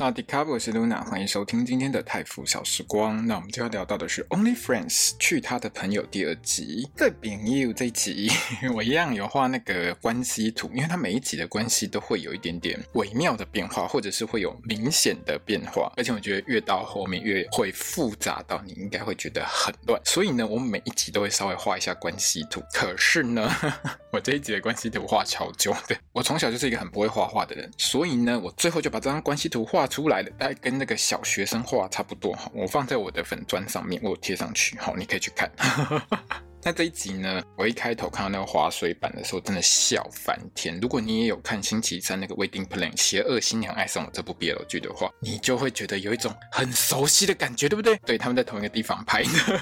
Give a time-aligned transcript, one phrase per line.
[0.00, 3.26] 大家好，我是 Luna，欢迎收听今天的泰富小时光。
[3.26, 6.88] 那我们就要聊到的是《Only Friends 去他的朋友》第二集。
[6.96, 8.30] 在《饼 you》这一集，
[8.74, 15.92] 我一样有画那个关系图，因为它每一集的关系都会有一点点微妙的变化，或者是会有明显的变化。
[15.98, 20.00] 而且我觉得越到后面越会复杂到你应该会觉得很乱。
[20.06, 22.62] 所以呢，我每一集都会稍微画一下关系图。
[22.72, 23.52] 可是呢，
[24.10, 25.94] 我这一集的关系图画超久的。
[26.14, 32.50] 我从小就是一个很不会画画的人，所以呢，我最后就把这张关系图画出来了，大概跟那个小学生画差不多哈。
[32.54, 35.50] 我放在我的粉砖上面，我贴上去，好，你可以去看。
[36.62, 40.78] 那这一集呢，我一开头看到那个滑水版的时候，真的笑翻天。
[40.78, 47.96] 如果你也有看星期三那个 Wedding Plan 邪恶新娘爱上我这部 BL 剧的话，你就会觉得有一种很熟悉的感觉，对不对？
[48.04, 49.60] 对，他们在同一个地方拍的。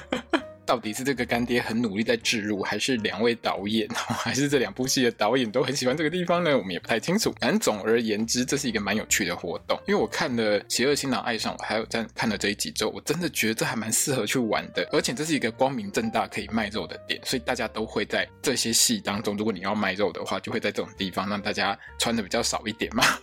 [0.68, 6.54] 到底是这个干爹很努力在置入，还是两位导演，还是这两部戏的导演都很喜欢这个地方呢？
[6.58, 7.32] 我们也不太清楚。
[7.40, 9.80] 反正总而言之，这是一个蛮有趣的活动。
[9.88, 14.86] 因为我看了《邪恶新郎爱上我》，还有在看了这一集之后，我真的觉得这还蛮适合去玩的。
[14.92, 23.02] 而且这是一个光明正大可以卖肉的点，所以大家都会在这些戏当中，如果你要卖肉的话，就会在这种地方让大家穿的比较少一点嘛。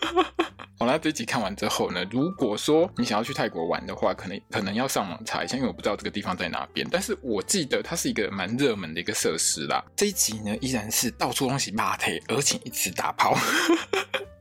[0.78, 6.86] 好啦，这一集看完之后呢，如果说你想要去泰国玩的话，可能可能要上网查一下，因为我不知道这个地方在哪边。
[6.92, 9.84] 但是我我记得它是一个蛮热门的一个设施啦。
[9.94, 13.38] 这一集呢，依然是到处东西骂他，而且一直打炮。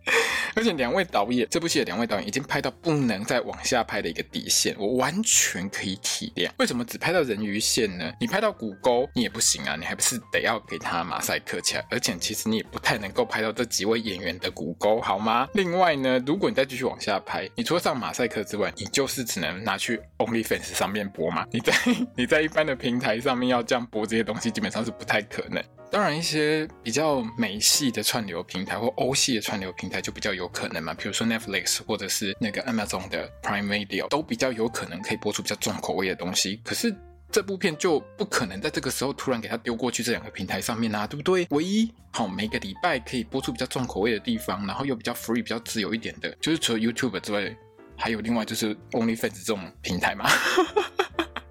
[0.54, 6.48] 而且两位导演，这部戏的两位导演已经拍到不能再往下拍的一个底线，我完全可以体谅。
[6.58, 8.12] 为什么只拍到人鱼线呢？
[8.20, 11.84] 你拍到骨沟你也不行啊，你还不是得要给他马赛克起来？
[11.90, 15.48] 而且其实你也不太能够拍到这几位演员的骨沟，好吗？
[15.54, 21.44] 另外呢，如果你再继续往下拍，你除了上马赛克之外，你就是只能拿去 OnlyFans 上面播嘛。
[21.50, 21.72] 你在
[22.16, 25.62] 你在一般的平台上面要这样播这些东西，基本上是不太可能。
[25.94, 36.60] 当然，一些比较美系的串流平台或欧系的串流平台就比较有可能嘛，比如说 Netflix 或者是那个 Amazon 的 Prime Video 都比较有可能可以播出比较重口味的东西。
[36.64, 36.92] 可是
[37.30, 41.46] 这部片就不可能在这个时候突然给它丢过去这两个平台上面啊，对不对？
[41.50, 47.56] 唯一好每个礼拜可以播出比较重口味的地方，然后又比较 free、比较自由一点的，就是除了 YouTube 之外，
[47.96, 50.28] 还有另外就是 OnlyFans 这种平台嘛。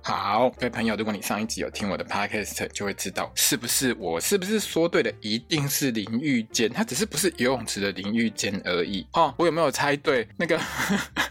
[0.05, 9.07] 好，各位朋友，如果你上一集有听我的 podcast，就会知道是不是我是不是说对的，一定是淋浴间，它只是不是游泳池的淋浴间而已。
[9.13, 10.27] 哦，我有没有猜对？
[10.35, 10.59] 那个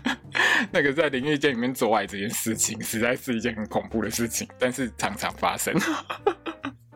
[0.73, 5.75] 那个在淋浴间里面做爱这件事情，实在是一件很恐怖的事情，但是常常发生。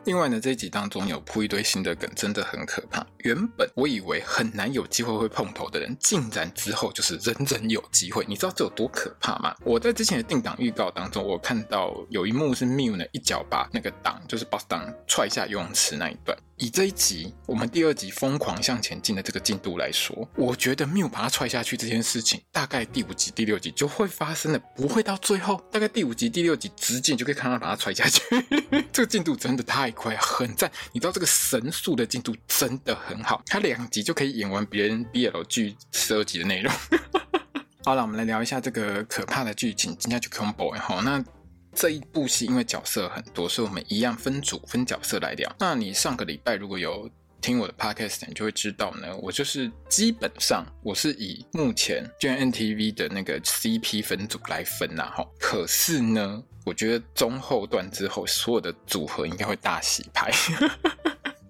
[0.06, 3.06] 另外呢，这一集当中有铺一堆新的梗，真的很可怕。
[3.26, 8.25] 原本我以为很难有机会会碰头的人，竟然之后就是人人有机会。
[8.28, 9.53] 你知道这有多可怕吗？
[9.64, 16.38] 我在之前的定档预告当中，我看到有一幕是 Miu 呢一脚把那个档，就是 boss 档踹下游泳池那一段。
[16.59, 25.60] 以这一集我们第二集疯狂向前进的这个进度来说，我觉得 Miu 把他踹下去这件事情，大概第五集、第六集就会发生了，不会到最后。
[25.70, 28.22] 大概第五集、第六集直接就可以看到把他踹下去，
[28.91, 30.70] 这个进度真的太快，很赞。
[30.93, 36.72] 你知道这个神速的进度真的很很好，他两集就可以演完别人 BL 剧十二集的内容。
[37.84, 41.25] 好了，我们来聊一下这个可怕的剧情，今天就 combo 哈那。
[41.78, 45.55] 这一部戏因为角色很多，所以我们一样分组分角色来聊。
[45.59, 47.06] 那你上个礼拜如果有
[47.43, 55.22] 听我的 podcast，你就会知道呢，我就是基本上我是以目前 GMMTV 的那个 CP 分组来分呐哈。
[55.38, 60.32] 可是呢，我觉得中后段之后，所有的组合应该会大洗牌。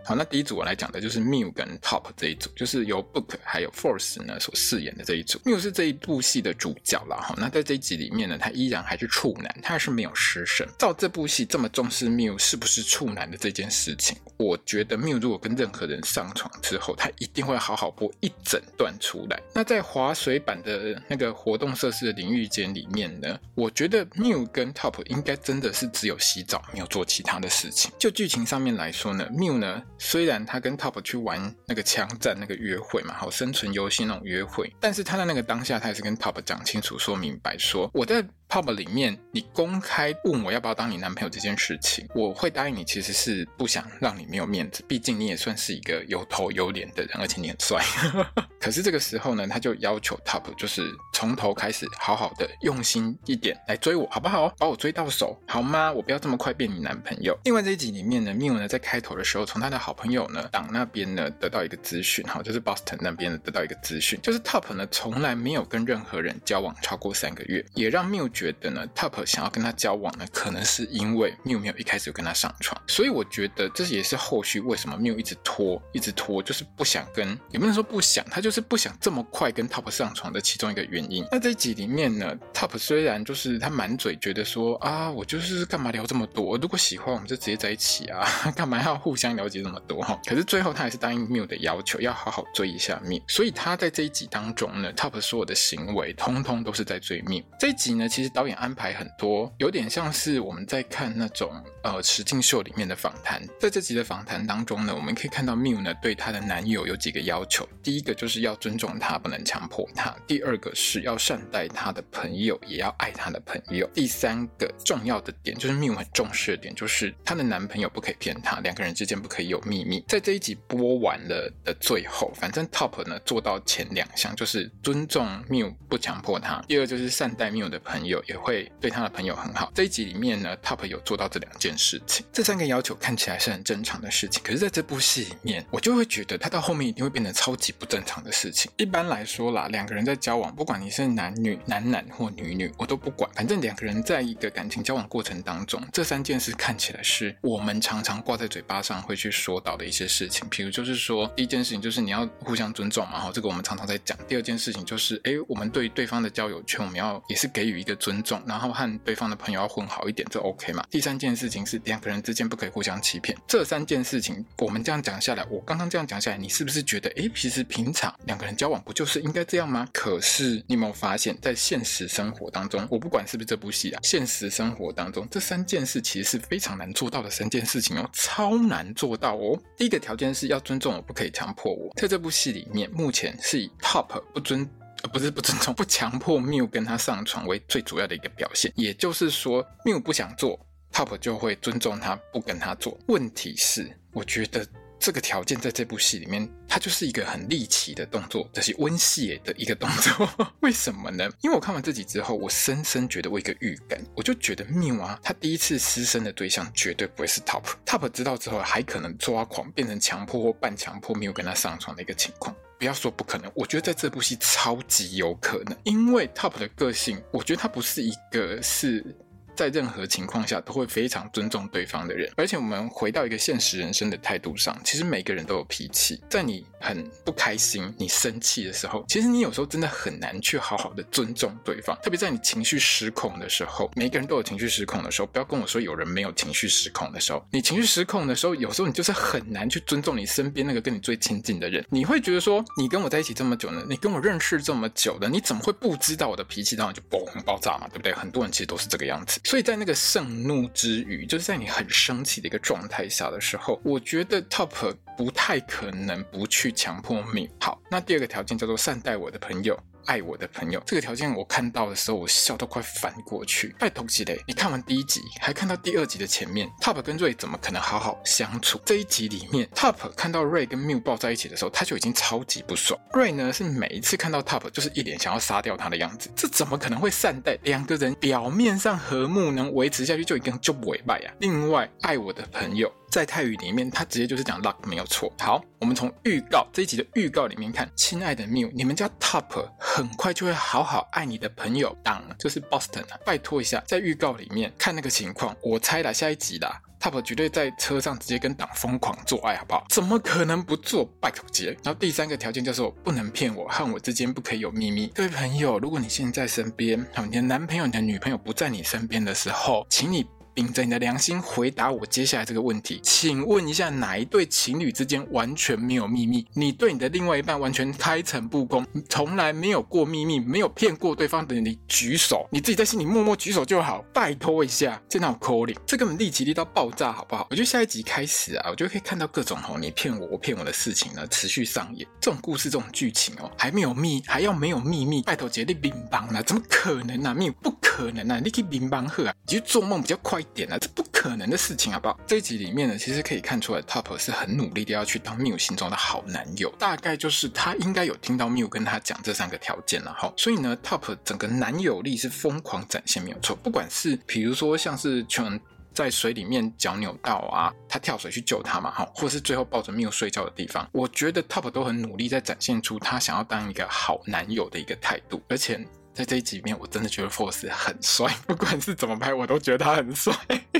[0.06, 5.36] 好，那第一组我来讲的就是 Miu 跟 Top 这一组，就是由 Book 还有 Force 呢所饰演的这一组。
[5.40, 7.34] Miu 是这一部戏的主角啦，哈。
[7.36, 10.64] 那在这一集里面呢，他依然还是处男，他还是没有失身。
[10.78, 19.42] 照这部戏这么重视 Miu 是不是处男的这件事情，我觉得 Miu 如果跟任何人上床之后，他一定会好好播一整段出来。
[19.52, 27.90] 那在滑水板的那个活动设施的淋浴间里面呢，我觉得 Miu 跟 Top 应该真的是只有洗澡，没有做其他的事情。
[27.98, 29.82] 就剧情上面来说呢，Miu 呢。
[29.98, 47.84] 虽然他跟 Top 去玩那个枪战那个约会嘛，好生存游戏那种约会，但是他在那个当下，他也是跟 Top 讲清楚、说明白，说我在 Pub 里面，你公开问我要不要当你男朋友这件事情，我会答应你，其实是不想让你没有面子，毕竟你也算是一个有头有脸的人，而且你很帅。
[48.60, 54.48] 可是这个时候呢，他就要求 Top 就是从头开始，好好的用心一点来追我，好不好？
[54.58, 55.92] 把我追到手，好吗？
[55.92, 57.36] 我不要这么快变你男朋友。
[57.44, 81.26] 另外这一集里面呢，Mew 呢在开头的时候，从他的好朋友呢党那边呢得到一个资讯，哈，就是 Boston 那边得到一个资讯，就是 Top 呢从来没有跟任何人交往超过三个月，也让 Mew 觉得呢 Top 想要跟他交往呢，可能是因为 Mew 没有一开始就跟他上床，所以我觉得这也是后续为什么 Mew 一直拖，一直拖，就是不想跟，也不能说不想，他就是不想这么快跟 Top 上床的其中一个原因。
[81.32, 90.20] 那这一集里面呢，Top 虽然就是他满嘴觉得说啊，我就是干嘛聊这么多，如果喜欢我们就直接在一起啊， 干嘛要互相了解这么多哈？
[90.26, 93.22] 可是最后他还是答应 Mew 的要求，要好好追一下缪。
[93.28, 97.42] 所以他在这一集当中呢，Top 所有的行为通通都是在追缪。
[97.58, 101.50] 这一集呢，其实导演安排很多，有点像是我们在看那种
[101.82, 103.42] 呃实境秀里面的访谈。
[103.58, 120.04] 在这集的访谈当中呢，我们可以看到 Mew 呢对她的男友有几个要求，第一个就是要尊重他，不能强迫他；第二个是要善待他的朋友，也要爱他的朋友；第三个重要的点就是 Mew 很重视的点，就是她的男朋友不可以骗她，两个人之间不可以有秘密。
[120.08, 129.70] 在这一集播完了的最后，反正 Top 呢做到前两项，就是尊重 Mew，不强迫他；第二就是善待 Mew 的朋友，也会对他的朋友很好。
[129.74, 132.24] 这一集里面呢，Top 有做到这两件事情。
[132.32, 138.70] 这三个要求看起来是很正常的事情，可是在这部戏里面，我就会觉得他到后面一定会变得超级不正常的事情。
[138.76, 150.46] 一般来说啦，两个人在交往，不管你是男女、男男或女女，我都不管，反正两个人在一个感情交往过程当中，这三件事看起来是我们常常挂在嘴巴上会去说到的一些事情。
[150.48, 154.16] 比如就是说，第一件事情就是你要互相尊重嘛，哈，这个我们常常在讲。
[154.28, 160.86] 第二件事情就是，哎，我们对对方的交友圈，我们要也是给予一个尊重，然后和对方的朋友要混好一点，这 OK 嘛？
[160.88, 163.36] 第三件事情是两个人之间不可以互相欺骗。
[163.48, 169.88] 这三件事情我们这样讲下来，我刚刚这样讲下来，你是不是觉得，哎，其实平常两个人交往不就是应该这样吗？
[169.92, 179.60] 可是你有没有发现，在现实生活当中，我不管是不是这部戏啊，现实生活当中这三件事其实是非常难做到的三件事情哦，超难做到哦。
[179.76, 181.92] 第一个条件是要尊重我，不可以强迫我。
[181.96, 184.68] 在这部戏里面，目前是以 Top 不尊，
[185.02, 188.72] 呃，不是不尊重， 不强迫 Mew 跟他上床为最主要的一个表现。
[188.76, 190.58] 也就是说，Mew 不想做
[190.92, 192.98] ，Top 就会尊重他，不跟他做。
[193.08, 194.66] 问题是，我觉得。
[195.06, 200.28] 这个条件在这部戏里面，它就是一个很离奇的动作，这是温戏的一个动作。
[200.62, 201.30] 为什么呢？
[201.42, 207.62] 因为我看完这集之后，我深深觉得我一个预感，我就觉得 Mew 啊，他第一次失身的对象绝对不会是 Top。
[207.86, 212.52] Top 知道之后，还可能抓狂，变成强迫或半强迫没有跟他上床的一个情况。
[212.76, 219.16] 不要说不可能，我觉得在这部戏超级有可能，因为 Top 的个性，我觉得他不是一个是。
[219.56, 226.22] 在任何情况下都会非常尊重对方的人，而且我们回到一个现实人生的态度上，其实每个人都有脾气。
[226.28, 231.96] 在你很不开心、你生气的时候，其实你有时候真的很难去好好的尊重对方。
[232.02, 235.26] 特别在你情绪失控的时候，每个人都有情绪失控的时候。
[235.26, 237.44] 不要跟我说有人没有情绪失控的时候。
[237.50, 241.84] 你情绪失控的时候，有时候你就是很难去尊重你身边那个跟你最亲近的人。
[241.88, 246.76] 你会觉得说，你跟我在一起这么久呢，你跟我认识这么久了，你怎么会不知道我的脾气？
[246.76, 248.12] 当然后就嘣爆炸嘛，对不对？
[248.12, 249.40] 很多人其实都是这个样子。
[249.46, 257.46] 所以在那个盛怒之余，就是在你很生气的一个状态下的时候，我觉得 Top 不太可能不去强迫 me。
[257.60, 259.78] 好，那第二个条件叫做善待我的朋友。
[260.06, 263.74] 爱我的朋友，这个条件我看到的时候，我笑到快翻过去。
[263.78, 268.80] 拜托几雷，你看完第一集，还看到第二集的前面，Top 跟 Ray 怎么可能好好相处？
[268.84, 272.98] 这一集里面，Top 看到 Ray 跟 Mew 抱在一起的时候，他就已经超级不爽。
[273.12, 277.58] Ray 呢，是每一次看到 Top 就是一脸想要杀掉他的样子，这怎么可能会善待？
[277.62, 281.32] 两个人表面上和睦能维持下去，就一个就不委败呀。
[281.40, 282.90] 另外，爱我的朋友。
[283.16, 285.32] 在泰语里面，他直接就是讲 luck 没有错。
[285.38, 299.86] 好，我们从预告这一集的预告里面看，亲爱的 Mew，你们家 Top 很快就会好好爱你的朋友，当就是 Boston 啊，拜托一下，在预告里面看那个情况，我猜啦下一集啦，Top 绝对在车上直接跟党疯狂做爱，好不好？
[299.88, 301.08] 怎么可能不做？
[301.18, 301.74] 拜托姐。
[301.82, 305.06] 然后第三个条件就是不能骗我，和我之间不可以有秘密。
[305.14, 310.26] 各位朋友，如果你现在身边，你的男朋友、你的女朋友不在你身边的时候，请你。
[310.56, 316.46] 秉着你的良心回答我接下来这个问题，请问一下，哪一对情侣之间完全没有秘密？
[316.54, 324.02] 你对你的另外一半完全开诚布公，从来没有过秘密，没有骗过对方的，你举手，你自己在心里默默举手就好。
[324.14, 325.76] 拜托一下，这哪有 calling？
[325.84, 327.46] 这根本立即力到爆炸，好不好？
[327.50, 332.08] 我觉得下一集开始啊，我就可以看到各种哦，你骗我，我骗我的事情呢，持续上演。
[332.18, 335.20] 这种故事，这种剧情哦，还没有秘，还要没有秘密？
[335.20, 337.34] 拜托，绝对冰棒了，怎么可能啊？
[337.34, 338.06] 没有，不可。
[338.14, 342.18] 能啊，你可以明帮喝啊，你就做梦比较快点啊，这不可能的事情好不好？
[342.26, 355.60] 这一集里面呢，其实可以看出来，Top 是很努力的要去当 Miu 心中的好男友，大概就是他应该有听到 Miu 跟他讲这三个条件了哈，所以呢，Top 整个男友力是疯狂展现没有错，不管是比如说像是全。
[355.96, 365.40] 在水里面脚扭到啊，他跳水去救他嘛，哈，或是最后抱着 Miu 睡觉的地方，我觉得 Top 都很努力在展现出他想要当一个好男友的一个态度。
[365.48, 365.82] 而且
[366.16, 370.34] 在这一集里面，我真的觉得 Force 很帅，不管是怎么拍，我都觉得他很帅。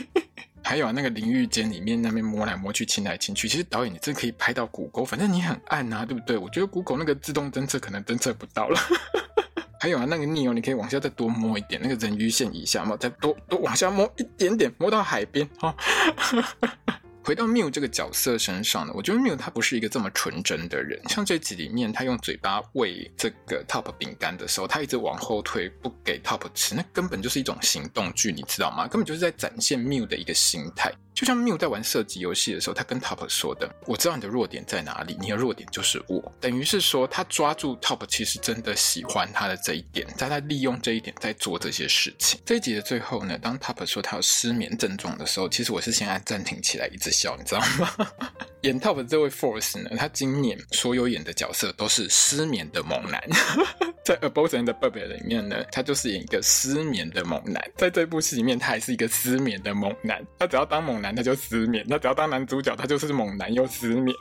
[0.65, 6.39] 还有啊，那个淋浴间里面那边摸来摸去、亲来亲去，其实导演你真可以拍到骨沟，反正你很暗啊，对不对？
[6.39, 8.81] 我觉得谷口那个自动侦测可能侦测不到了。
[9.79, 15.47] 还有啊，那个 Neo，你可以往下再多摸一点，那个人鱼线以下嘛，再多多往下摸一点点，摸到海边。
[15.59, 16.95] 哈、哦，
[17.27, 20.97] 回到 Miu 这个角色身上呢，我觉得 Miu 他不是一个这么纯真的人。
[21.09, 28.87] 像这集里面，他用嘴巴喂这个 Top 饼干的时候，他一直往后退，不给 Top 吃，那根本就是一种行动剧，你知道吗？
[28.87, 30.93] 根本就是在展现 Miu 的一个心态。
[31.17, 42.39] 就像 Miu 在玩射击游戏的时候，他跟 Top 说的：“我知道你的弱点在哪里，你的弱点就是我。”等于是说，他抓住 Top 其实真的喜欢他的这一点，他在利用这一点在做这些事情。
[42.45, 47.91] 这一集的最后呢，当 Top 说他有失眠症状的时候，其实我是先按暂停起来一直笑，你知道吗？
[48.61, 53.23] 演 Top 的这位 Force 呢，他今年所有演的角色都是失眠的猛男。
[54.05, 57.61] 在《Above and Below》里面呢，他就是演一个失眠的猛男。
[57.77, 60.25] 在这部戏里面，他还是一个失眠的猛男。
[60.39, 64.17] 他只要当猛男，他就失眠；他只要当男主角，他就是猛男又失眠。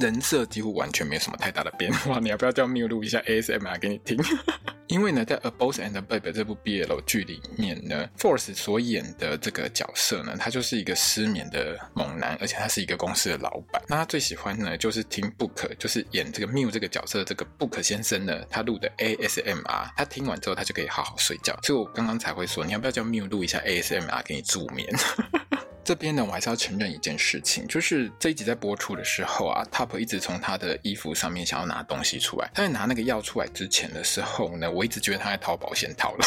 [0.00, 2.18] 人设几乎完全没有什么太大的变化。
[2.18, 4.18] 你要不要叫 Miu 录一下 ASMR 给你听？
[4.88, 13.80] 因为呢，在《A Boss and a Babe》这部 BL 剧里面呢，Force 所演的这个角色呢，他就是一个失眠的猛男，而且他是一个公司的老板。
[13.86, 21.56] 那他最喜欢呢，就是听 Book，就是演这个 Miu 这个角色这个 Book 先生呢，他录的 ASMR，他听完之后他就可以好好睡觉。
[21.62, 24.92] 所以我刚刚才会说，你要不要叫 Miu 录一下 ASMR 给你助眠？
[25.84, 32.48] 这边呢，我还是要承认一件事情，就是这一集在播出的时候啊，Top 一直从他的衣服上面想要拿东西出来。
[32.54, 36.26] 他在拿那个药出来之前的时候呢，我一直觉得他在掏保险套了。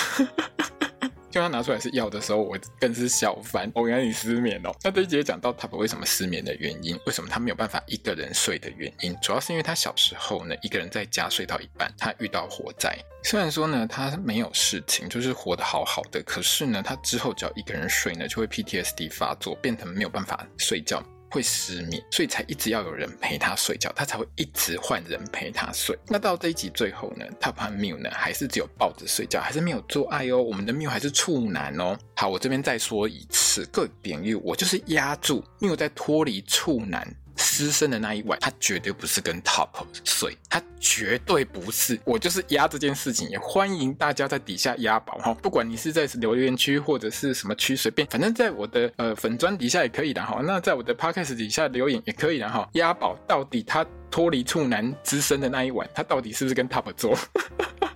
[1.35, 3.69] 就他拿出来是药的时候，我更是笑翻。
[3.75, 4.73] 哦，原来你失眠哦。
[4.81, 12.97] 那这一节讲到他为什么失眠的原因，为什么他没有办法一个人睡的原因，主要是因为他小时候呢，一个人在家睡到一半，他遇到火灾。
[13.21, 21.03] 虽然说呢，他没有事情，就是活得好好的，可是呢，他之后只要一个人睡呢，就会 PTSD 发作，变成没有办法睡觉。
[21.29, 25.97] 会失眠，所以才一直要有人陪他睡觉，他才会一直换人陪他睡。
[26.07, 30.41] 那到这一集最后呢他和缪呢，还是只有抱着睡觉，还是没有做爱哦。
[30.41, 31.97] 我们的缪还是处男哦。
[32.15, 37.05] 好，我这边再说一次，各位朋友，我就是压住缪在脱离处男。
[37.37, 39.69] 失声的那一晚，他绝对不是跟 Top
[40.03, 41.99] 睡，他绝对不是。
[42.05, 50.41] 我就是压这件事情，也欢迎大家在底下压宝哈，不管你是在留言区或者是什么区，随便，反正在我的呃粉砖底下也可以的哈。
[50.43, 52.67] 那在我的 Podcast 底下留言也可以的哈。
[52.73, 57.17] 压宝到底他脱离处男之身的那一晚，他到底是不是跟 Top 做？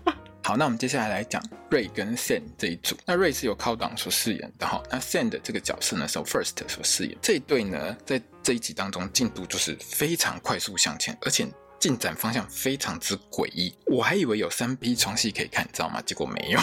[0.49, 1.39] 好，那我们接下来来讲
[1.69, 2.97] 瑞跟 Sen 这一组。
[3.05, 7.15] 那瑞是由 c o d o n 所饰演的哈，那 Sen 的这个角色呢是由 First 所饰演。
[7.21, 11.47] 这一对呢，在这一集当中进度就是非常快速向前，而且
[11.79, 13.73] 进展方向非常之诡异。
[13.85, 16.01] 我还以为有三 P 床戏可以看，你知道吗？
[16.05, 16.59] 结果没有。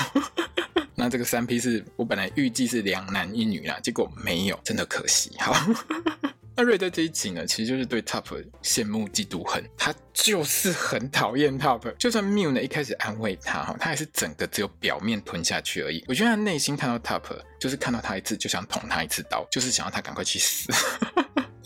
[0.95, 5.33] 那这个三 P 是我本来预计是两男一女啦，结果没有，真的可惜。
[5.39, 5.55] 好。
[6.59, 8.25] 那瑞在这一集呢，其实就是对 Top
[8.63, 11.95] 羡慕嫉妒恨，他就是很讨厌 Top。
[11.99, 16.03] 就算 Miu 呢一开始安慰他哈，他还是整个只有表面吞下去而已。
[16.09, 17.25] 我觉得他内心看到 Top，
[17.61, 20.73] 就是看到他一次就想捅他一次刀，就是想要他赶快去死。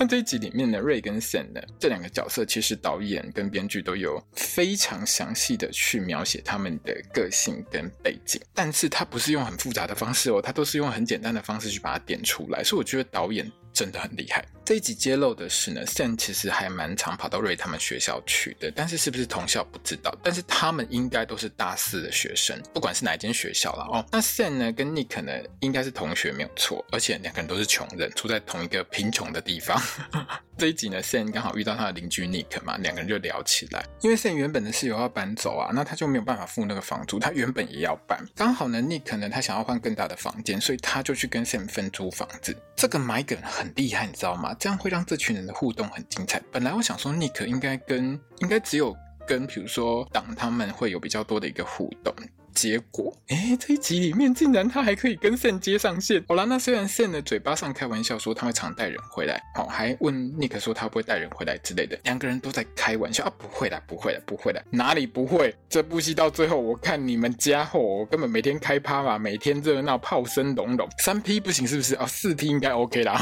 [0.02, 13.52] 那这一集里面的，瑞跟 Sen 呢这两个角色，其实导演跟编剧都有非常详细的去描写他们的个性跟背景，但是他不是用很复杂的方式哦，他都是用很简单的方式去把它点出来，所以我觉得导演。
[13.72, 14.44] 真的很厉害。
[14.64, 20.16] 这一集揭露的是呢，Sen 其实还蛮常跑到瑞他们学校去的，但是是不是同校不知道。
[20.22, 24.06] 但是他们应该都是大四的学生，不管是哪一间学校了哦。
[24.12, 29.80] 那 Sen 呢跟 Nick 呢应该是同学没有错，而且两个人都是穷人，住在同一个贫穷的地方。
[30.56, 33.84] 这一集呢，Sen 刚好遇到他的邻居 Nick 嘛，两个人就聊起来。
[34.02, 38.22] 因为 Sen 原本的室友要搬走啊，那他就没有办法付那个房租，他原本也要搬。
[38.36, 42.54] 刚好呢，Nick 呢他想要换更大的房间，所以他就去跟 Sen 分租房子。
[42.76, 44.54] 这个买梗很厉害，你知道吗？
[44.58, 46.40] 这样会让这群人的互动很精彩。
[46.50, 52.14] 本来我想说，Nick 应该跟应该只有跟比如说党他们会有比较多的一个互动，
[52.60, 56.22] 结果，哎，这一集里面竟然他还可以跟 Sam 接上线。
[56.28, 65.56] 好啦，那虽然 Sam 的嘴巴上开玩笑说他会常带人回来，好，还问尼克说他不会带人回来之类的，两个人都在开玩笑啊，不会的，不会的，不会的，哪里不会？
[65.70, 71.94] 这部戏到最后，我看你们家伙，我根本每天开趴嘛，每天热闹，炮声隆隆，三 P 不行是不是？
[71.94, 73.18] 哦，四 P 应该 OK 啦。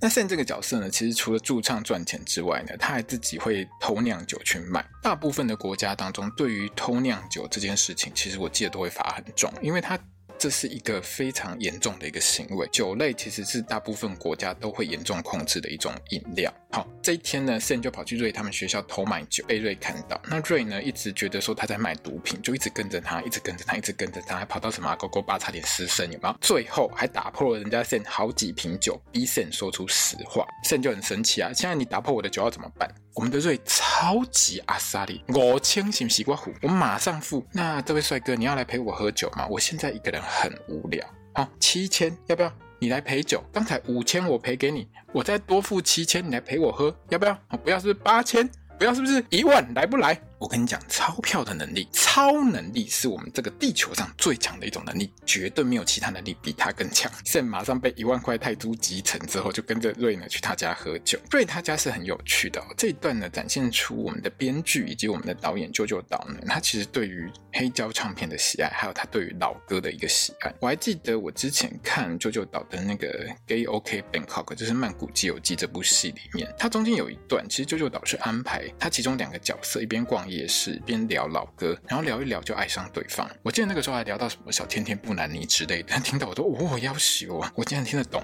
[0.00, 4.84] 那 Sam 这个角色呢，其实除了驻唱赚钱之外呢，他还自己会偷酿酒去卖。
[5.02, 9.98] 大部分的国家当中，对于偷酿酒这件事情，其实我记得都会罚很重，因为他。
[10.38, 12.68] 这是一个非常严重的一个行为。
[12.70, 16.52] 酒类其实是大部分国家都会严重控制的一种饮料。
[16.72, 20.20] 好，这一天呢，Sam 就跑去瑞他们学校偷买酒，被瑞看到。
[20.28, 26.36] 那瑞呢，一直觉得说他在卖毒品，就一直跟着他，一直跟着他，一直跟着他，还跑到什么勾勾吧，差点失身，有没有？
[26.40, 30.46] 最后还打破了人家 Sam 好几瓶酒，逼 Sam 说出实话。
[30.64, 31.50] Sam 就很生气啊！
[31.54, 32.92] 现在你打破我的酒要怎么办？
[33.14, 37.46] 我们的瑞超级阿莎力，我清醒西瓜虎，我马上付。
[37.52, 39.46] 那这位帅哥，你要来陪我喝酒吗？
[39.48, 41.06] 我现在一个人很无聊。
[41.32, 42.52] 好，七千，要不要？
[42.78, 43.42] 你来陪酒。
[43.52, 47.38] 刚才五千我赔给你，我再多付七千，你来陪我喝，要不要？
[47.50, 48.48] 我，不要，是不是八千？
[48.78, 49.66] 不要，是不是一万？
[49.74, 50.20] 来不来？
[50.38, 57.10] 我跟你讲，钞票的能力，超能力是我们这个地球上最强的一种能力，绝对没有其他能力比它更强。
[57.24, 61.18] Sam 马上被一万块泰铢集成之后，就跟着瑞呢去他家喝酒。
[61.30, 70.54] 瑞他家是很有趣的，这一段呢展现出我们的编剧以及我们的导演啾啾岛呢，他其实对于黑胶唱片的喜爱，还有他对于老歌的一个喜爱。
[70.60, 83.30] 我还记得我之前看啾啾岛的那个《Gay OK Bangkok》，就是《曼谷基友记》这部戏里面，它中间有一段，其实啾啾岛是安排他其中两个角色一边逛逛夜市边聊老歌，然后聊一聊就爱上对方。
[83.44, 88.20] 我记得那个时候还聊到什么小甜甜布兰妮之类的， 听到我都哦要死我，我竟然听得懂。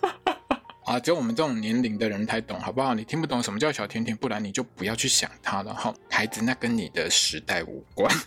[0.86, 2.94] 啊，只有我们这种年龄的人才懂，好不好？
[2.94, 8.10] 你听不懂什么叫小甜甜布兰妮，就不要去想它了哈，孩子，那跟你的时代无关。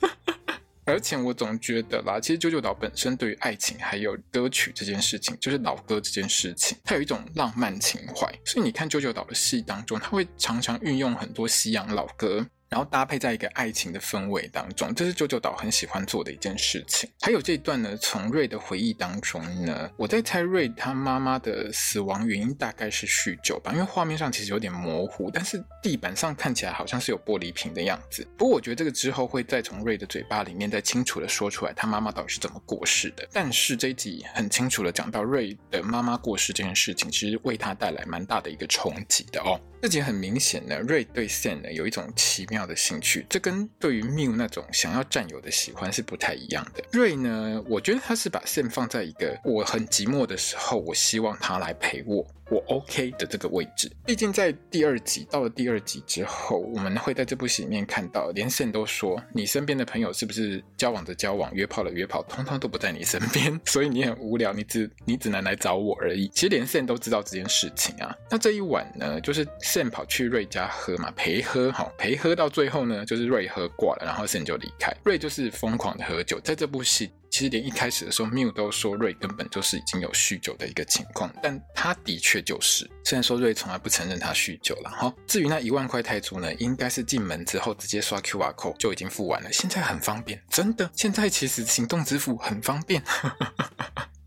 [0.85, 8.29] 而且我总觉得啦，其实九九岛本身对于爱情还有歌曲这件事情，就是老歌这件事情，它有一种浪漫情怀。
[8.45, 12.45] 所以你看九九岛的戏当中，它会常常运用很多西洋老歌。
[12.73, 17.07] 然后搭配在一个爱情的氛围当中，这是啾啾岛很喜欢做的一件事情。
[17.21, 28.27] 还有这一段呢，从瑞的回忆当中呢，我在猜瑞他妈妈的死亡原因大概是酗酒吧，因为画面上其实有点模糊，但是地板上看起来好像是有玻璃瓶的样子。
[28.35, 33.23] 不过我觉得这个之后会再从瑞的嘴巴里面再清楚的说出来，他妈妈到底是怎么过世的。
[33.31, 39.61] 但是这一集很清楚的讲到瑞的妈妈过世这件事情，其实为他带来蛮大的一个冲击的哦。
[39.79, 46.83] 这集很明显呢，瑞对 Sam 呢有一种奇妙的兴趣，这跟对于缪那种想要占有的喜欢是不太一样的。
[46.91, 52.25] 瑞呢，我觉得他是把 Sam 放在一个我很寂寞的时候，我希望他来陪我。
[52.49, 66.27] 我 OK 的这个位置，毕竟在第二集到了第二集之后，我们会在这部戏里面看到，连 Sam 都说，你身边的朋友是不是交往的交往、约炮的约炮，通通都不在你身边， 所以你很无聊，你只你只能来找我而已。
[66.29, 68.15] 其实连 Sam 都知道这件事情啊。
[68.29, 74.93] 那这一晚呢，就是 Sam 跑去瑞家喝嘛，陪喝，好陪喝到最后呢，就是瑞喝挂了，然后 Sam 就离开。
[75.03, 77.09] 瑞就是疯狂的喝酒，在这部戏。
[77.33, 82.87] 其实连一开始的时候，Miu 都说瑞根本就是已经有酗酒的一个情况，但他的确就是。
[83.03, 85.11] 虽然说瑞从来不承认他酗酒了哈。
[85.25, 89.51] 至于那一万块泰铢呢，应该是进门之后直接刷 QR code 就已经付完了。
[89.51, 93.01] 现在很方便，真的，现在其实行动支付很方便。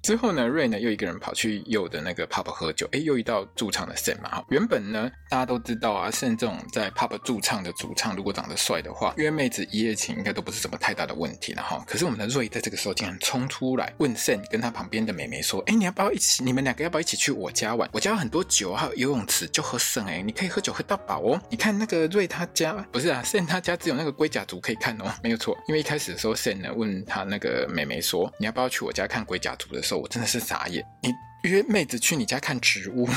[0.06, 4.40] 之后呢，瑞呢又一个人跑去佑的那个 pub 喝酒，诶，又遇到驻唱的 Sam 嘛。
[4.50, 11.84] 原本呢，大家都知道啊，Sam 这种在 pub 驻唱的主唱，如果长得帅的话，约妹子一夜情应该都不是什么太大的问题了哈。
[11.88, 16.44] 可是我们的瑞在这个时候竟然冲出来问 Sam 跟他旁边的美眉说，诶，你要不要一起？
[16.44, 17.90] 你们两个要不要一起去我家玩？
[17.92, 21.42] 我家有很多酒，还有游泳池，就喝剩诶，你可以喝酒喝到饱哦。
[21.50, 25.58] 你看那个瑞他家不是啊，Sam 他家只有那个龟甲族可以看哦，没有错。
[25.66, 30.84] 因为一开始的时候，Sam 呢问他那个美眉说，你要不要去我家看龟甲族的时候，我真的是傻眼。
[31.02, 31.12] 你
[31.48, 33.08] 约妹子去你家看植物，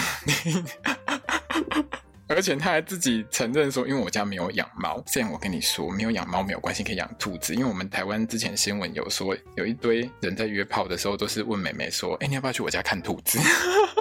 [2.27, 5.03] 而且他还自己承认说，因为我家没有养猫。
[5.07, 7.55] 虽然我跟你说，没有养猫没有关系，可以养兔子。
[7.55, 13.39] 因为我们台湾之前新闻有说，有一堆人在约炮的时候都是问妹妹说：“哎，你要不要去我家看兔子？”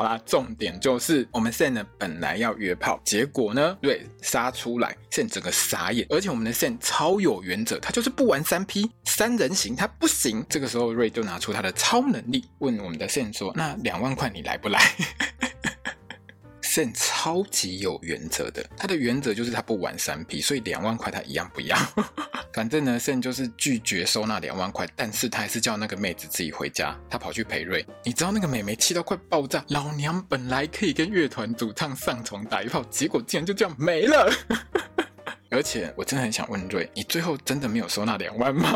[0.00, 6.06] 好啦，重点就是我们线呢本来要约炮，结果呢瑞杀出来线整个傻眼。
[6.08, 10.42] 而且我们的线超有原则，他就是不玩三 P 三人行，他不行。
[10.48, 14.80] 这个时候瑞就拿出他的超能力，问我们的线说：“那两万块你来不来？”
[16.70, 21.76] Sam 超级有原则的，他的原则就是他不玩三 P，所以两万块他一样不要。
[22.54, 27.84] 反正呢，Sam 就是拒绝收那两万块，但是他还是叫那个妹子自己回家，他跑去陪瑞。
[28.04, 34.32] 你知道那个妹妹气到快爆炸，老娘本来可以跟乐团主唱上床打一炮，结果竟然就这样没了。
[35.50, 38.70] 而且我真的很想问瑞，你最后真的没有收那两万吗？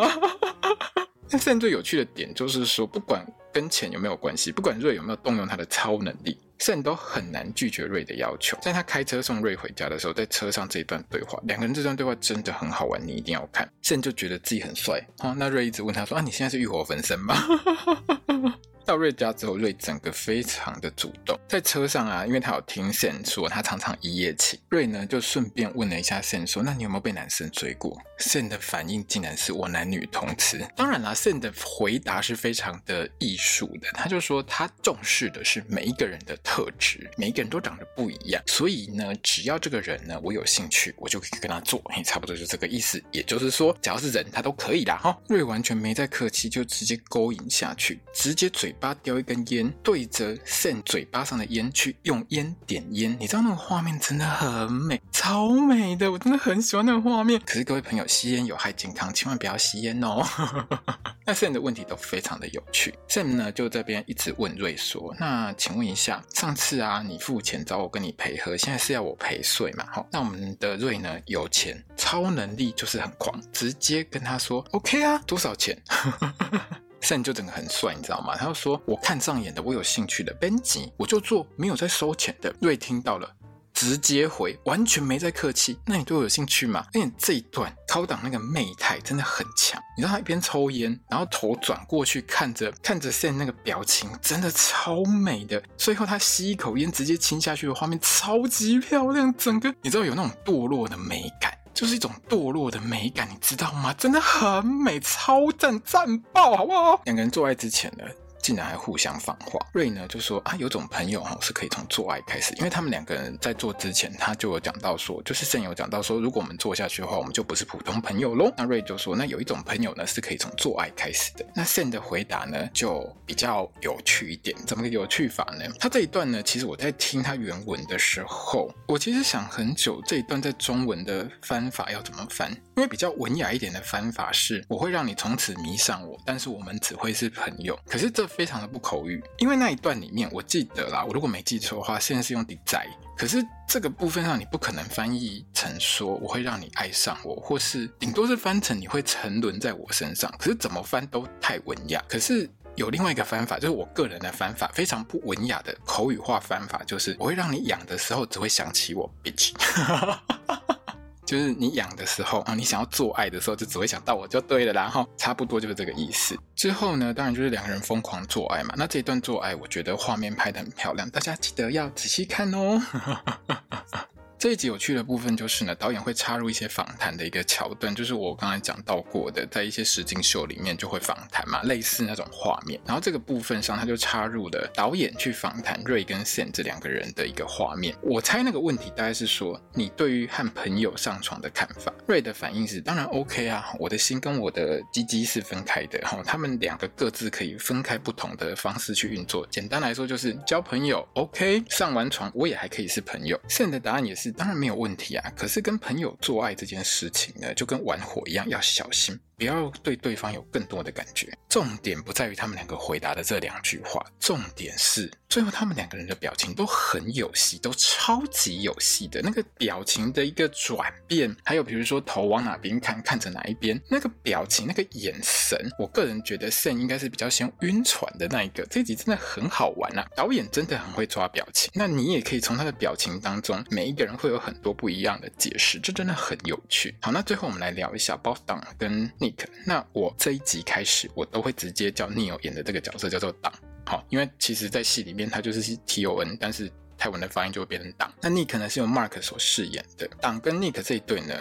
[1.30, 6.36] 但现在最有趣的点就是说，不管跟钱有没有关系，不管瑞有没有动用他的超能力。
[6.58, 8.56] 甚都很难拒绝瑞的要求。
[8.62, 13.68] 在他开车送瑞回家的时候，在车上这一段对话，两个人这段对话真的很好玩，你一定要看。
[13.82, 15.00] 甚就觉得自己很帅。
[15.18, 17.34] 哦，那瑞一直问他说：“啊，你现在是欲火焚身吗？”
[18.84, 30.64] 到瑞家之后，瑞整个非常的主动，在车上啊，因为他有听 Sam 说他常常一夜情，瑞呢就顺便问了一下 Sam 说：“那你有没有被男生追过？”Sam 的反应竟然是我男女通吃。
[30.76, 43.02] 当然啦，Sam 的回答是非常的艺术的，他就说他重视的是每一个人的特质，每一个人都长得不一样，所以呢，只要这个人呢我有兴趣，我就可以跟他做，嘿，差不多就这个意思。
[43.12, 44.98] 也就是说，只要是人，他都可以啦。
[45.02, 48.73] 哈，瑞完全没再客气，就直接勾引下去，直接嘴。
[48.74, 57.40] 嘴巴叼一根烟，对着 Sam 嘴巴上的烟去用烟点烟，你知道那个画面真的很美，超美的，我真的很喜欢那个画面。
[57.46, 60.26] 可是各位朋友，吸烟有害健康，千万不要吸烟哦。
[61.24, 69.86] 那 Sam 的问题都非常的有趣，Sam 呢就这边一直问瑞说：“那请问一下，上次啊你付钱找我跟你陪喝，现在是要我陪睡嘛？
[69.92, 75.80] 好，那我们的瑞呢有钱，超能力就是很狂，直接跟他说 OK 啊，多少钱？”
[77.04, 78.34] Sam 就整个很帅，你知道吗？
[78.34, 83.30] 他就说：“我看上眼的，我有兴趣的编辑，我就做，没有在收钱的。”瑞听到了，
[83.74, 85.78] 直接回，完全没在客气。
[85.84, 86.86] 那你对我有兴趣吗？
[86.94, 89.78] 因为这一段高档那个媚态真的很强。
[89.98, 95.62] 你知道他一边抽烟，然后头转过去看着看着 Sam 那个表情，真的超美的。
[95.76, 101.52] 最后他吸一口烟，直接亲下去的画面超级漂亮，整个你知道有那种堕落的美感。
[101.74, 103.92] 就是一种堕落的美感，你知道吗？
[103.94, 107.00] 真的很美，超赞，赞爆，好不好？
[107.04, 108.04] 两个人做爱之前呢，
[108.44, 118.52] 竟然还互相放话，瑞呢就说啊，有种朋友哈是可以从做爱开始，因为他们两个人在做之前，他就有讲到说，就是 Sam 有讲到说，如果我们做下去的话，我们就不是普通朋友喽。
[118.58, 121.46] 那瑞就说，那有一种朋友呢是可以从做爱开始的。
[121.54, 125.64] 那慎的回答呢就比较有趣一点，怎么个有趣法呢？
[125.80, 132.50] 他这一段呢，其实我在听他原文的时候，我其实想很久，这一段在中文的翻法要怎么翻？
[132.76, 137.74] 因为比较文雅一点的翻法是，我会让你从此迷上我，但是我们只会是朋友。
[137.86, 138.28] 可是这。
[138.36, 152.02] 非常的不口语，因为那一段里面我记得啦，我如果没记错的话，现在是用 desire，可是这个部分上你不可能翻译成说我会让你爱上我，或是顶多是翻成你会沉沦在我身上，可是怎么翻都太文雅。
[152.08, 159.52] 可是有另外一个翻法，就是我个人的翻法，非常不文雅的口语化翻法，就是我会让你痒的时候只会想起我，bitch。
[161.24, 166.38] 就是你痒的时候啊，你想要做爱的时候，就只会想到我就对了，然后差不多就是这个意思。
[166.54, 168.74] 之后呢，当然就是两个人疯狂做爱嘛。
[168.76, 172.80] 那这一段做爱，我觉得画面拍得很漂亮，大家记得要仔细看哦。
[174.44, 182.78] 这一集有趣的部分就是呢，导演会插入一些访谈的一个桥段，就是我刚才讲到过的，在一些实景秀里面就会访谈嘛，类似那种画面。
[182.84, 187.96] 然后这个部分上，他就插入了导演去访谈瑞跟 Sam 这两个人的一个画面。
[188.02, 191.90] 我猜那个问题大概是说，你对于和朋友上床的看法。
[192.06, 199.46] 瑞的反应是，当然 OK 啊，我的心跟我的鸡鸡是分开的，哈，他们两个各自可以分开不同的方式去运作。
[199.50, 203.40] 简单来说就是交朋友，OK，上完床我也还可以是朋友。
[203.48, 204.33] Sam 的答案也是。
[204.36, 209.18] 当然没有问题啊，可是跟朋友做爱这件事情呢，就跟玩火一样，要小心。
[209.36, 211.32] 不要对对方有更多的感觉。
[211.48, 219.20] 重点不在于他们两个回答的这两句话，重点是最后他们两个人的表情都很有戏，都超级有戏的。
[219.22, 228.66] 那个表情的一个转变，还有比如说头往哪边看，看着哪一边，那个表情，那个眼神，我个人觉得 Sam 应该是比较先晕船的那一个。
[228.66, 231.70] 这集真的很好玩啊，导演真的很会抓表情。
[231.74, 236.96] 那你也可以从他的表情当中，每一个人会有很多不一样的解释，这真的很有趣。
[237.00, 239.08] 好，那最后我们来聊一下 Boss Don 跟。
[239.24, 243.50] Nick，那我这一集开始，我都会直接叫 Neil 演的这个角色叫做党，
[243.86, 248.12] 好，因为其实在戏里面他就是 T O N，但是泰文的发音就会变成党。
[248.20, 251.34] 那 Nick 呢是由 Mark 所饰演的，党跟 Nick 这一对呢，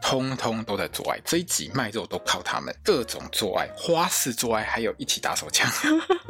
[0.00, 5.68] 通通都在做爱，这一集卖肉都靠他们，各种做爱，花式做爱，还有一起打手枪。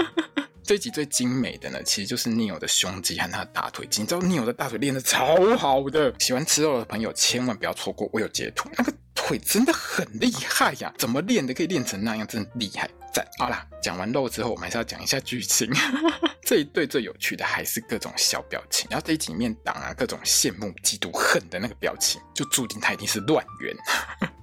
[0.64, 8.92] 这一集最精美的呢，其实就是 Neil 的胸肌和他的大腿肌，你知道 Neil 的大腿练得超好的，喜欢吃肉的朋友千万不要错过，我有截图那个。
[9.26, 10.94] 腿真的很厉害呀！
[10.96, 12.24] 怎么练的可以练成那样？
[12.28, 12.88] 真厉害！
[13.12, 13.26] 赞！
[13.38, 15.68] 好啦，讲完肉之后，我们还是要讲一下剧情。
[16.46, 18.86] 这一对最有趣的还是各种小表情。
[18.88, 23.74] 然后这一集里面党啊，各种羡慕、嫉妒、恨的那个表情，就注定他一定是乱源。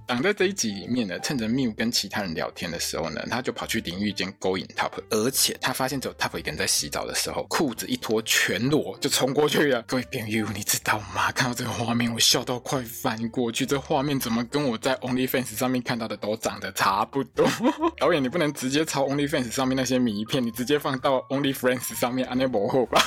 [0.06, 9.82] 挡在这一集里面呢，趁着 Miu 跟其他人聊天的时候呢，他就跑去淋浴间勾引 Top，而且他发现只有 Top 一个人在洗澡的时候，裤子一脱全裸就冲过去了。
[9.88, 11.32] 各位朋友，你知道吗？
[11.32, 13.66] 看到这个画面，我笑到快翻过去。
[13.66, 17.48] 这画面怎么跟我在 OnlyFans 上面看到的都长得差不多？
[17.98, 23.02] 导演，你不能直接抄 OnlyFans 上面那些迷片，你直接放到 OnlyFriends 上面，安内不好吧？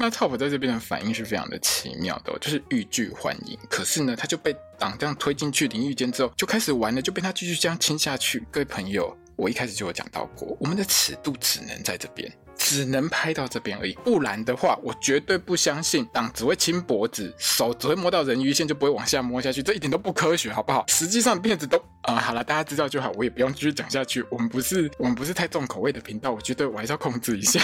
[0.00, 3.58] 那 Top 在这边的反应是非常的奇妙的，就是欲拒还迎。
[3.68, 8.46] 可是呢，他就被党这样推进去淋浴间之后，就开始玩了，就被他继续这样亲下去。
[8.50, 13.92] 各位朋友，我一开始就有讲到过，我们的尺度只能在这边，只能拍到这边而已。
[14.04, 20.84] 不然的话，我绝对不相信党只会亲脖子，手只会摸到人鱼线，就不会往下摸下去，这一点都不科学，好不好？
[20.86, 24.24] 实际上片子都啊、好了，大家知道就好，我也不用继续讲下去。
[24.30, 27.60] 我们不是我们不是太重口味的频道，我觉得我还是要控制一下。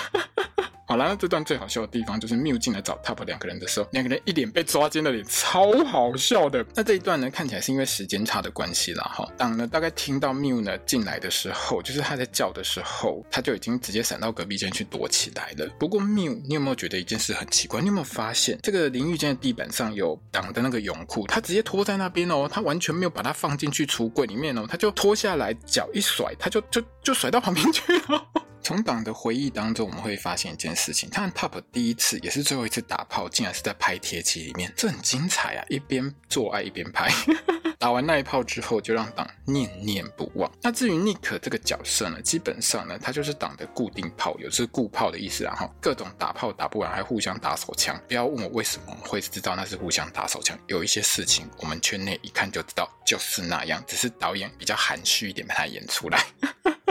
[0.95, 6.65] 好了，那这段最好笑的地方就是 Miu 进来找 Top 两个人的时候，两个人一脸被抓奸的脸，超好笑的。
[6.73, 9.03] 那这一段呢，看起来是因为时间差的关系啦。
[9.13, 9.29] 哈。
[9.37, 15.69] 党呢，大概听到 Miu 呢进来的时候，就是他在叫的时候，他就已经直接闪到隔壁间去躲起来了。
[15.81, 17.81] 不过 Miu，你有没有觉得一件事很奇怪？
[17.81, 28.25] 你有没有发现这个淋浴间的地板上有党的那个泳裤，他直接拖在那边哦，他完全没有把它放进去橱柜里面哦，他就脱下来，脚一甩，他就就就甩到旁边去了。
[28.65, 35.65] 从党的回忆当中，我们会发现一件事情：他和 Top 第一次也是最后一次打炮，竟然是在拍贴机里面，这很精彩啊！
[35.69, 37.13] 一边做爱一边拍，
[37.79, 40.51] 打完那一炮之后，就让党念念不忘。
[40.63, 45.55] 那至于 Nick 这个角色呢，基本上呢，他就是党的固定炮友，是固炮的意思啊！
[45.55, 48.01] 哈，各种打炮打不完，还互相打手枪。
[48.09, 56.25] 不要问我为什么会知道那是互相打手枪，有一些事情我们圈内一看就知道，就是那样，只是导演比较含蓄一点把它演出来。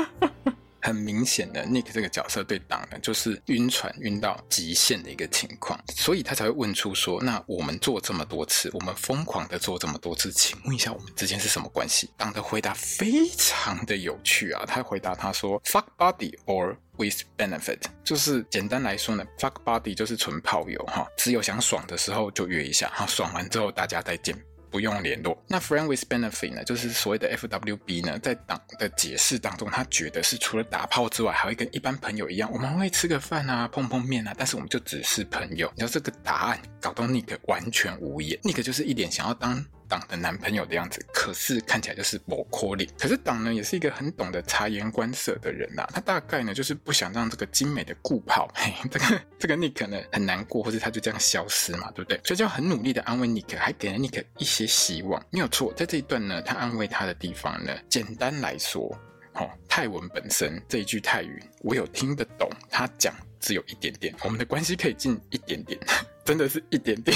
[0.84, 24.38] 很明显的，Nick 这个角色对党呢，就是晕船晕到极限的一个情况，所以他才会问出说：“那我们做这么多次，我们疯狂的做这么多次，请问一下，我们之间是什么关系？”党的回答非常的有趣啊，他回答他说：“Fuck buddy or with benefit。”就是简单来说呢，Fuck buddy 就是纯炮友哈，只有想爽的时候就约一下，哈，爽完之后大家再见。
[24.74, 25.38] 不用联络。
[25.48, 35.72] 那 friend with benefit 呢，就是所谓的 FWB 呢，在党的解释当中，他觉得是除了打炮之外，还会跟一般朋友一样，我们会吃个饭啊，碰碰面啊，但是我们就只是朋友。
[35.76, 39.64] 你知道这个答案搞到 Nick 完全无言，Nick 就是一脸想要当。
[39.94, 42.90] 党的男朋友的样子，可是看起来就是某颗脸。
[42.98, 52.20] 可是党呢，也是一个很懂得察言观色的人呐、他大概呢，就是不想让这个精美的固炮，嘿，这个这个 nik 呢很难过，或者他就这样消失嘛，对不对？
[52.24, 55.24] 所以就很努力的安慰 nik 还给了 nik 一些希望。
[55.30, 58.82] 没有错，在这一段呢，他安慰他的地方呢，简单来说，
[59.34, 65.80] 哦，泰文本身这一句泰语我有听得懂，他讲只有一点点，我们的关系可以近一点点，
[66.26, 67.16] 真的是一点点。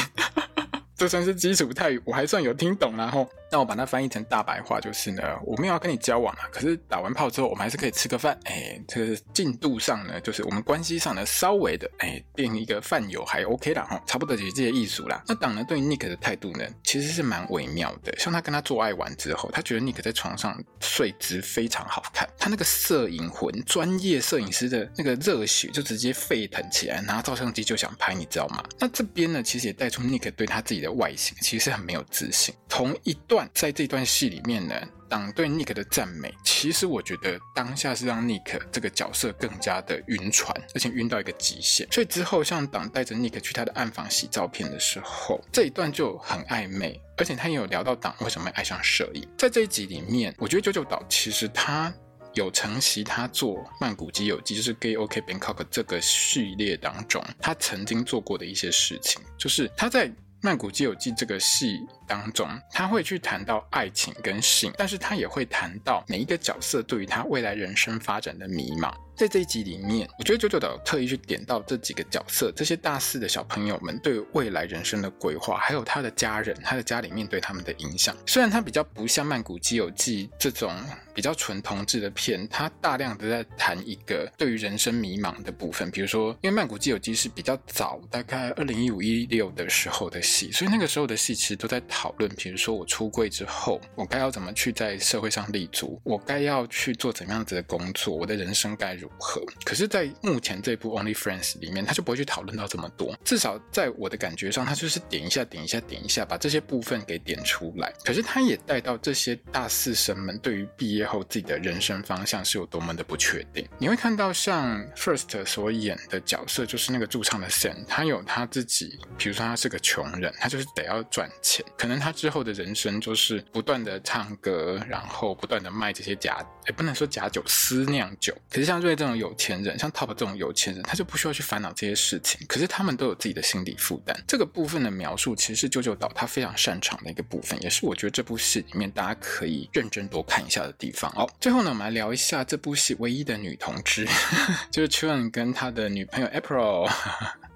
[0.97, 3.29] 这算是基础泰语，我还算有听懂，然后。
[3.51, 8.38] 那我把它翻译成大白话就是呢，我没有要跟你交往啊，可是打完炮之后，我们还是可以吃个饭。
[8.43, 15.23] 哎，这个进度上呢，就是我们关系上呢，稍微的哎变一个饭友还 OK 啦哈，差不多就是这些艺术啦。
[15.27, 18.13] 那党呢对 Nick 的态度呢，其实是蛮微妙的。
[18.19, 28.62] 像他跟他做爱完之后，他觉得 Nick 在床上睡姿非常好看，他那个摄影魂，专业摄影师的那个热血就直接沸腾起来，拿照相机就想拍，你知道吗？
[28.77, 32.53] 那这边呢，其实也带出 Nick 对他自己的外形其实是很没有自信。
[32.67, 33.37] 同一段。
[33.54, 34.73] 在这段戏里面呢，
[35.10, 41.86] 党对 Nick 的赞美，其实我觉得当下是让 Nick 这个角色更加的晕船，而且晕到一个极限。
[41.91, 49.28] 所以之后，像党带着 Nick 去他的暗房洗照片的时候，这一段就很暧昧，而且他也有聊到党为什么会爱上摄影。
[49.38, 51.93] 在这一集里面，我觉得九九岛其实他
[52.34, 60.12] 有承袭他做《曼谷基友记》就是 Gay OK Bangkok 这个系列当中，他曾经做过的一些事情，就是他在。
[60.39, 68.93] 《曼谷基友记》这个戏当中，他会去谈到爱情跟性，但是他也会谈到每一个角色对于他未来人生发展的迷茫。
[69.15, 78.15] 在这一集里面，我觉得九九岛特意去点到这几个角色，这些大四的小朋友们对未来人生的规划，还有他的家人，他的家里面对他们的影响。
[78.28, 80.72] 虽然他比较不像《曼谷基友记》这种
[81.15, 85.89] 比较纯同志的片，他大量的在谈一个对于人生迷茫的部分。
[85.89, 99.43] 比如说，因为《曼谷基友记》是比较早，大概二零一五一六的时候的戏，所以那个时候的戏其实都在讨论，比如说我出柜之后，我该要怎么去在社会上立足，我该要去做怎么样子的工作，我的人生该如何。
[99.65, 103.17] 可是，在目前这部《Only Friends》里面，他就不会去讨论到这么多。
[103.25, 107.91] 至少在我的感觉上，他就是点一下、点一下、点一下，把这些部分给点出来。
[108.05, 113.67] 可是，他也带到这些大四生们对于毕业后自己的人生方向是有多么的不确定。
[113.79, 121.65] 你会看到，像 First 所演的角色，就是那个驻唱的 Sam，他有他自己，比如说他是个穷人，他就是得要赚钱。
[121.75, 128.36] 可可能他之后的人生就是不断的唱歌，然后不断的卖这些假，也不能说假酒，私酿酒。
[128.50, 132.45] 可是像瑞这种有钱人，像 Top 这种有钱人，他就不需要去烦恼这些事情。
[132.45, 134.13] 可是他们都有自己的心理负担。
[134.28, 141.10] 这个部分的描述，其实是九九岛他非常擅长的一个部分，也是我觉得这部戏里面大家可以认真多看一下的地方。
[141.15, 144.06] 哦，最后呢，我们来聊一下这部戏唯一的女同志，
[144.69, 146.91] 就是 Cheon 跟他的女朋友 April。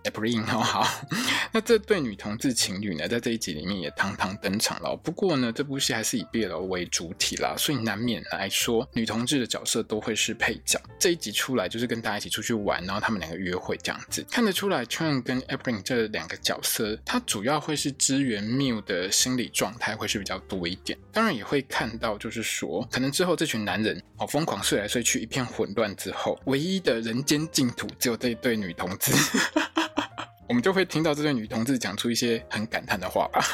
[0.04, 0.88] April 哦，好，
[1.52, 4.96] 那这对女同志情侣呢，在这一集里面也堂堂登场了。
[4.98, 10.82] 不过呢，这部戏还是以 BL 为主体啦，所以难免来说，女同志的角色都会是配角。
[11.00, 20.98] 这一集出来就是跟大家一起出去玩，然后他们两个约会这样子，看得出来 c h a n 跟 April 这两个角色，他主要会是支援 Miu 的心理状态会是比较多一点。
[21.12, 29.12] 当然也会看到，就是说，可能之后这群男人哦疯狂睡来睡去，一片混乱之后，唯一的人间净土只有这一对女同志。
[30.47, 33.41] 我们就会听到这对女同志讲出一些很感叹的话吧。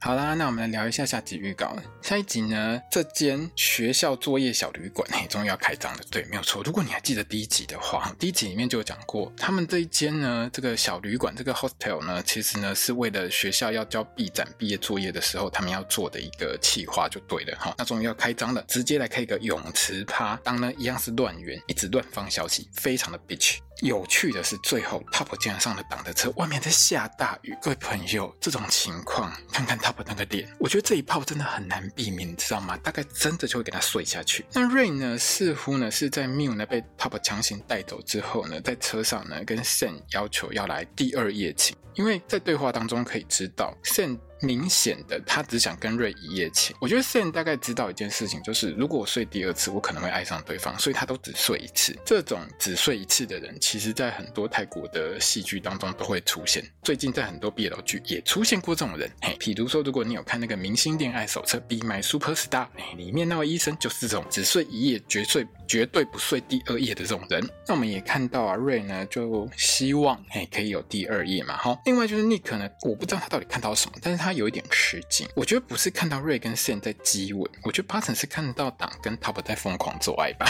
[0.00, 1.76] 好啦，那我们来聊一下下集预告。
[2.02, 6.00] 下一集呢，这间学校作业小旅馆嘿，终于要开张了。
[6.08, 6.62] 对，没有错。
[6.62, 17.74] 如果你还记得第一集的话，第一集里面就有讲过，他们这一间呢，这个小旅馆这个 hostel 呢，其实呢是为了学校要交毕展毕业作业的时候，他们要做的一个企划，就对了哈。
[17.76, 23.56] 那终于要开张了，直接来开一个泳池趴，当呢一样是乱源，一直乱放消息，非常的 bitch。
[23.80, 27.56] 有趣的是，最后 Top 竟然上了党的车，外面在下大雨。
[27.62, 32.76] 各位朋友，这种情况，看看 Top 那个脸，我觉得这一炮真的很难避免，你知道吗？
[32.78, 34.44] 大概真的就会给他睡下去。
[34.52, 44.18] 那 Ray 呢，似乎呢是在 Miu 呢被 Top 强行带走之后呢，在车上呢跟 Sen 要求要来第二夜情，因为在对话当中可以知道 Sen。
[44.40, 46.74] 明显的，他只想跟瑞一夜情。
[46.80, 51.96] 我觉得 Sen 大概知道一件事情，就是如果我睡第二次，我可能会爱上对方，所以他都只睡一次。
[52.04, 56.64] 这种只睡一次的人，其实在很多泰国的戏剧当中都会出现。
[56.82, 59.10] 最近在很多 BL 剧也出现过这种人。
[59.22, 65.46] 嘿，比如说，如果你有看那个《明星恋爱手册》Be My Superstar，里面那位医生就是这种只睡一夜绝睡。
[65.68, 71.78] 绝对不睡第二夜的这种人，那我们也看到啊，瑞呢就希望哎可以有第二夜嘛，哈。
[71.84, 75.26] 另外就是 Nick 呢，我不知道他到底看到什么，但是他他有一点吃惊。
[75.34, 80.46] 我觉得不是看到瑞跟线在激吻，我觉得八成是看到党跟 Top 在疯狂做爱吧。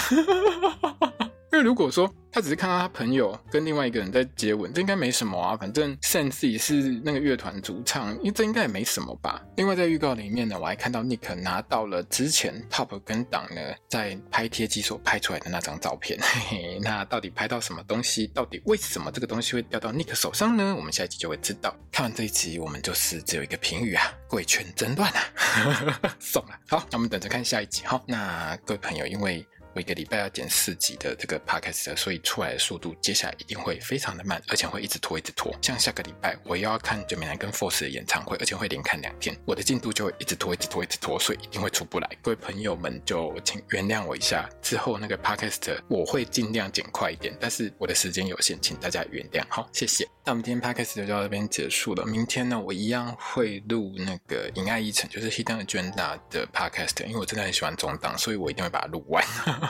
[1.50, 5.56] 因为如果说他只是看到他朋友跟另外一个人在接吻，这应该没什么啊。
[5.56, 9.42] 反正 Sen 自己是那个乐团主唱，因为这应该也没什么吧。
[9.56, 16.18] 另外在预告里面呢，我还看到 Nick 拿到了之前 Top 跟党呢在拍贴机所拍出来的那张照片。
[16.20, 18.26] 嘿嘿，那到底拍到什么东西？
[18.28, 20.74] 到底为什么这个东西会掉到 Nick 手上呢？
[20.76, 21.74] 我们下一集就会知道。
[21.90, 26.12] 看完这一集，我们就是只有一个评语啊：贵圈真乱啊！
[26.20, 26.50] 送了。
[26.68, 27.82] 好，那我们等着看下一集。
[27.86, 29.44] 好，那各位朋友，因为。
[29.78, 35.56] 我一个礼拜要剪四集的这个 podcast，所以出来的速度接下来一定会非常的慢，而且会一直拖，一直拖。
[35.62, 42.10] 像下个礼拜我又要看 Gemini 跟 Force 的演唱会，而且会连看两天，我的进度就会一直拖，一直拖，一直拖，所以一定会出不来。
[42.20, 49.44] 各位朋友们就请原谅我一下，之后那个 podcast 我会尽量剪快一点，但是我的时间有限，请大家原谅。
[49.48, 50.04] 好，谢谢。
[50.24, 52.04] 那我们今天 podcast 就到这边结束了。
[52.04, 59.24] 明天呢，我一样会录那个《银爱一城》，就是 Hidden Agenda 的 podcast，因为我真的很喜欢中档，所以我一定会把它录完。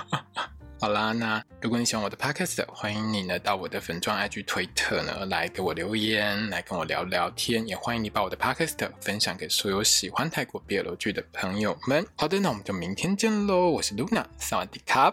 [0.80, 12.06] 好啦，那如果你喜欢我的 podcast，欢迎你呢到我的粉钻 IG 推特呢来给我留言，来跟我聊聊天，也欢迎你把我的 podcast 分享给所有喜欢泰国 BL 剧的朋友们。
[12.16, 15.12] 好的，那我们就明天见喽，我是 Luna，萨瓦迪卡。